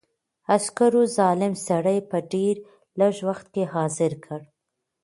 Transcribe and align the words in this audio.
عسکرو 0.55 1.01
ظالم 1.17 1.53
سړی 1.67 1.97
په 2.09 2.17
ډېر 2.33 2.55
لږ 2.99 3.15
وخت 3.27 3.45
کې 3.53 3.63
حاضر 3.73 4.11
کړ. 4.25 4.41